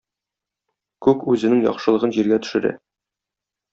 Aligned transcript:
Күк 1.07 1.27
үзенең 1.33 1.61
яхшылыгын 1.67 2.17
җиргә 2.19 2.43
төшерә. 2.47 2.73